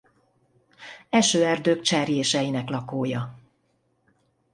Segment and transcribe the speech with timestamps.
[1.09, 3.37] Esőerdők cserjéseinek lakója.